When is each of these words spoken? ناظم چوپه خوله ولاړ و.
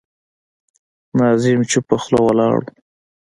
ناظم 1.17 1.59
چوپه 1.69 1.95
خوله 2.01 2.19
ولاړ 2.25 2.51
و. 2.63 2.65